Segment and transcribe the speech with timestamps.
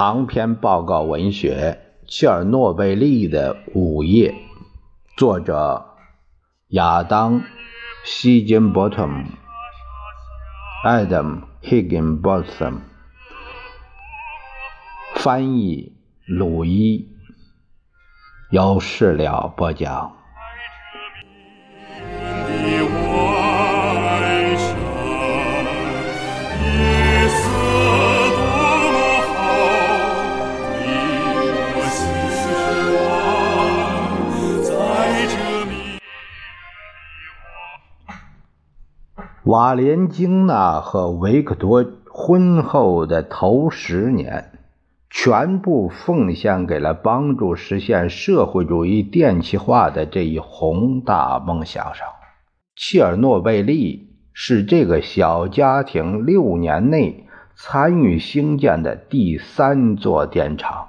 [0.00, 1.78] 长篇报告文学
[2.10, 4.32] 《切尔诺贝利的午夜》，
[5.14, 5.98] 作者
[6.68, 7.40] 亚当·
[8.02, 9.26] 希金伯特姆
[10.86, 12.78] （Adam Higginbotham），
[15.16, 15.92] 翻译
[16.24, 17.06] 鲁伊，
[18.48, 20.19] 由事了播讲。
[39.44, 44.52] 瓦莲金娜和维克多婚后的头十年，
[45.08, 52.06] 全部奉献给了帮助实现社会主义电气化的这一宏大梦想上。
[52.76, 60.86] 切尔诺贝利是这个小家庭六年内参与兴建的第三座电厂。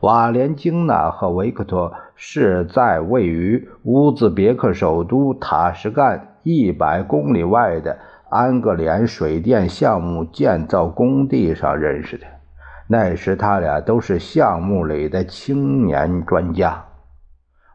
[0.00, 6.35] 瓦莲金娜和维克多是在位于乌兹别克首都塔什干。
[6.46, 7.98] 一百公里外的
[8.30, 12.26] 安格连水电项目建造工地上认识的，
[12.86, 16.84] 那时他俩都是项目里的青年专家。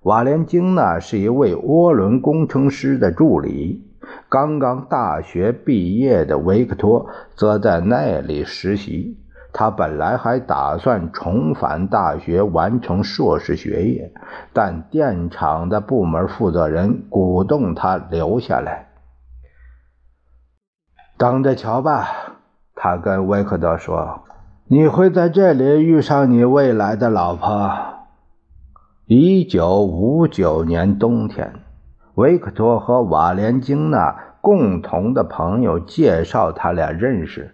[0.04, 3.92] 瓦连京呢是一位涡轮工程师的助理，
[4.30, 9.18] 刚刚大学毕业的维克托则在那里实习。
[9.54, 14.14] 他本来还打算重返大学完成硕士学业，
[14.54, 18.88] 但电厂的部门负责人鼓动他留下来。
[21.18, 22.08] 等着瞧吧，
[22.76, 24.24] 他跟维克多说
[24.68, 27.72] ：“你会在这里遇上你未来的老婆。”
[29.06, 31.56] 一九五九年冬天，
[32.16, 37.54] 维克多和瓦莲京娜共同的朋友介绍他俩认识，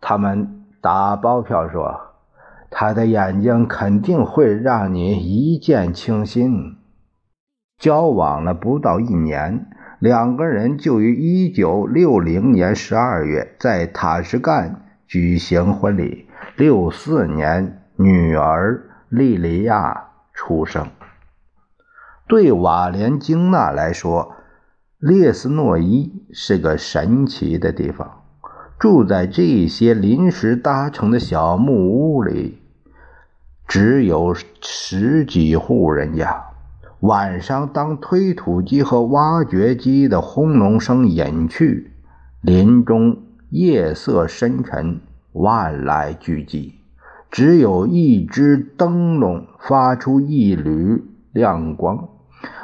[0.00, 0.58] 他们。
[0.82, 2.10] 打包票说，
[2.68, 6.76] 他的眼睛肯定会让你一见倾心。
[7.78, 9.66] 交往了不到一年，
[10.00, 16.26] 两个人就于一九六零年十二月在塔什干举行婚礼。
[16.56, 20.88] 六四年，女儿莉莉亚出生。
[22.26, 24.34] 对瓦莲金娜来说，
[24.98, 28.21] 列斯诺伊是个神奇的地方。
[28.82, 32.58] 住在这些临时搭成的小木屋里，
[33.68, 36.46] 只有十几户人家。
[36.98, 41.92] 晚上，当推土机和挖掘机的轰隆声隐去，
[42.40, 43.18] 林中
[43.50, 44.98] 夜色深沉，
[45.30, 46.72] 万籁俱寂，
[47.30, 52.08] 只有一只灯笼发出一缕亮光，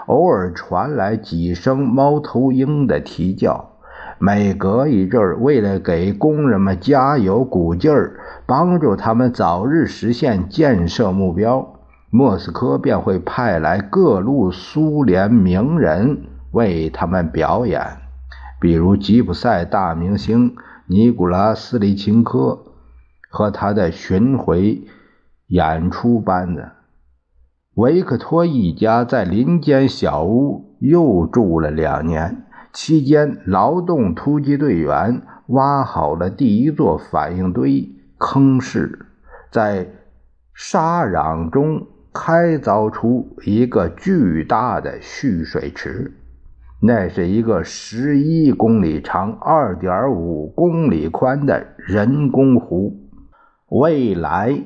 [0.07, 3.78] 偶尔传来几声猫头鹰的啼叫。
[4.21, 11.75] 每隔一阵儿，为了给工人们加油鼓劲儿，帮助他们早日实现建设目标，
[12.11, 17.81] 莫斯科便会派来各路苏联名人为他们表演，
[18.61, 22.59] 比如吉普赛大明星尼古拉斯里琴科
[23.31, 24.83] 和他的巡回
[25.47, 26.71] 演出班子。
[27.75, 32.47] 维克托一家在林间小屋又住了两年。
[32.81, 39.07] 期间，劳动突击队员挖好了第一座反应堆坑室，
[39.51, 39.89] 在
[40.55, 46.13] 沙壤中开凿出一个巨大的蓄水池。
[46.81, 53.09] 那是一个十一公里长、二点五公里宽的人工湖，
[53.71, 54.63] 未来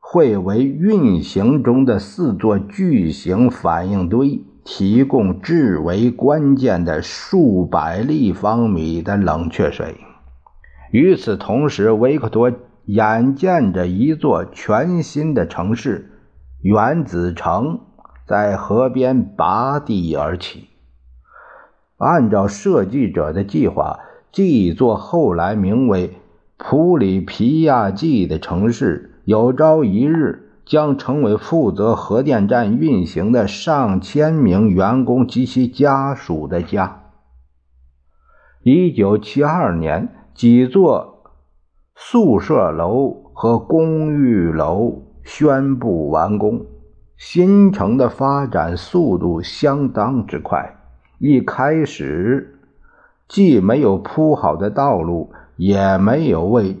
[0.00, 4.44] 会为运行中的四座巨型反应堆。
[4.64, 9.96] 提供至为关键的数百立方米的冷却水。
[10.90, 12.50] 与此同时，维克多
[12.86, 16.10] 眼见着一座全新的城市——
[16.62, 17.80] 原子城
[18.26, 20.68] 在河边拔地而起。
[21.98, 24.00] 按照设计者的计划，
[24.32, 26.14] 这座后来名为
[26.56, 30.43] 普里皮亚季的城市，有朝一日。
[30.64, 37.02] 将成为负责核电站运行的上千名员工及其家属的家。
[38.62, 41.32] 一九七二年，几座
[41.94, 46.66] 宿舍楼和公寓楼宣布完工。
[47.16, 50.76] 新城的发展速度相当之快，
[51.18, 52.58] 一开始
[53.28, 56.76] 既没有铺好的道路，也没有为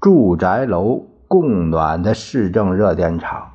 [0.00, 1.06] 住宅楼。
[1.34, 3.54] 供暖的市政热电厂，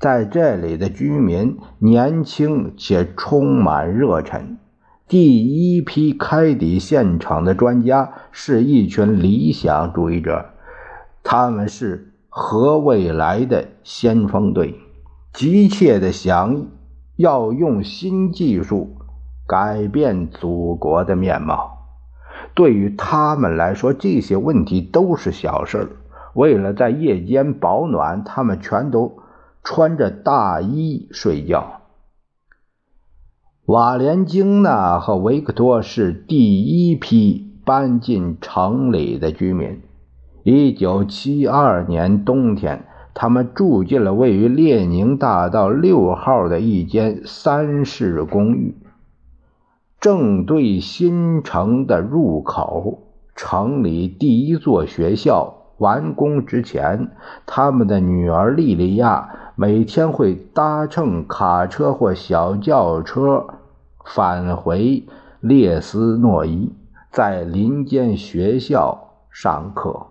[0.00, 4.58] 在这里的居民年轻且充满热忱。
[5.06, 10.46] 第一批开抵现场的专家是一群理想主义者，
[11.22, 14.74] 他们是核未来的先锋队，
[15.32, 16.66] 急切的想
[17.14, 18.96] 要用新技术
[19.46, 21.78] 改变祖国的面貌。
[22.54, 25.96] 对于他们来说，这些问题都是小事
[26.34, 29.18] 为了在夜间保暖，他们全都
[29.62, 31.80] 穿着大衣睡觉。
[33.66, 39.80] 瓦连京娜和维克多是第一批搬进城里的居民。
[40.42, 48.76] 一九七二年冬天，他们住进了位于列宁大道六号的一间三室公寓。
[50.00, 57.10] 正对新城的入口，城里第一座学校完工之前，
[57.46, 63.46] 他们的女儿莉莉亚每天会搭乘卡车或小轿车
[64.04, 65.04] 返回
[65.40, 66.72] 列斯诺伊，
[67.10, 70.06] 在林间学校上课。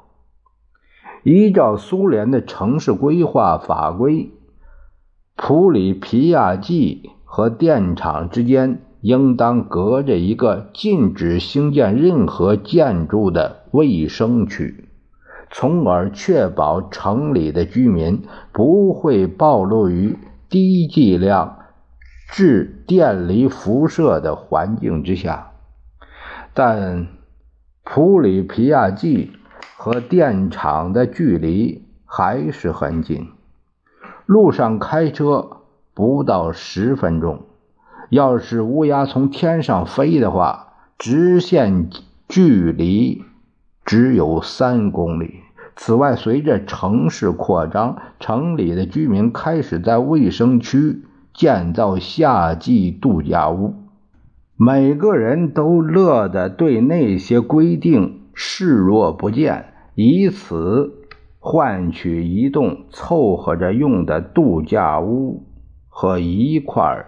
[1.24, 4.32] 依照苏联的城市规划法规，
[5.36, 8.82] 普里皮亚季和电厂之间。
[9.02, 14.89] 应当隔着一个禁止兴建任何建筑的卫生区，
[15.52, 20.18] 从而确保城里的居民不会暴露于
[20.50, 21.60] 低剂量
[22.30, 25.52] 致电离辐射的环境之下。
[26.54, 27.08] 但
[27.84, 29.32] 普里皮亚季
[29.78, 33.30] 和电厂的距离还是很近，
[34.26, 35.62] 路上开车
[35.94, 37.44] 不到十分钟。
[38.10, 41.90] 要是乌鸦从天上飞的话，直线
[42.28, 43.24] 距离
[43.90, 45.40] 只有三公里。
[45.76, 53.74] 此外，随着城市扩张，城里的居民开始在卫生区建造夏季度假屋。
[54.56, 60.94] 每个人都乐得对那些规定视若不见，以此
[61.40, 65.48] 换取一栋凑合着用的度假屋
[65.88, 67.08] 和一块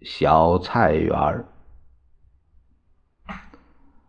[0.00, 1.44] 小菜园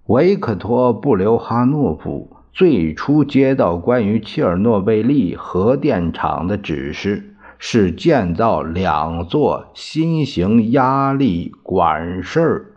[0.07, 12.73] 维克托·布留哈诺夫最初接到关于切尔诺贝利核电厂的指示，是建造两座新型压力管式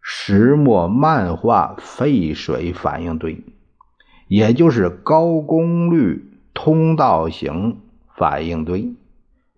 [0.00, 3.42] 石墨漫画废水反应堆，
[4.28, 7.78] 也就是高功率通道型
[8.14, 8.94] 反应堆。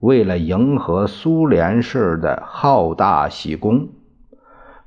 [0.00, 3.88] 为了迎合苏联式的好大喜功，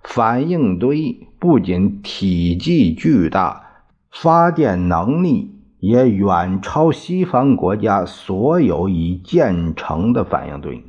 [0.03, 10.83] 反应堆不仅体积巨大，发电能力也远超西方国家所有已建成的反应堆。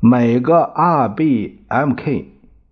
[0.00, 2.24] 每个 RBMK，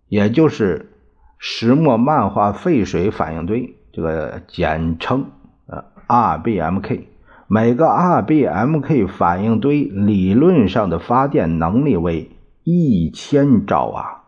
[0.08, 0.92] 也就是
[1.38, 5.30] 石墨漫画废水反应堆，这个简称
[5.66, 7.04] 呃 RBMK。
[7.46, 12.30] 每个 RBMK 反应堆理论上的发电能力为
[12.64, 14.22] 一千兆瓦，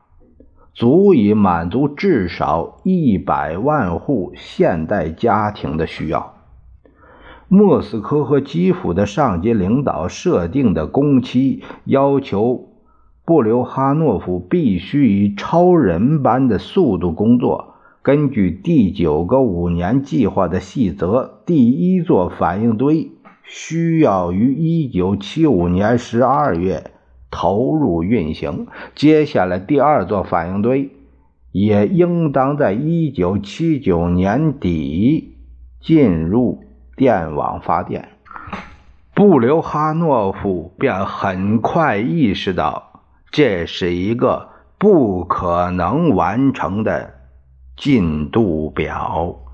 [0.75, 6.35] 足以满足至少一百万户现代家庭的需要。
[7.49, 12.69] 莫斯科和基辅的上级领导设定的工期要求
[13.25, 17.75] 布留哈诺夫必须以超人般的速度工作。
[18.03, 23.13] 根据第九个五年计划的细则，第一座反应堆
[23.45, 26.91] 需要于一九七五年十二月
[27.37, 28.67] 投入运行。
[28.95, 30.89] 接下来，第二座反应堆
[31.53, 35.37] 也应当在一九七九年底
[35.83, 36.65] 进入
[36.97, 38.09] 电网发电。
[39.15, 47.13] 布留哈诺夫便很快意识到，这是一个不可能完成的。
[47.77, 49.46] 进度表。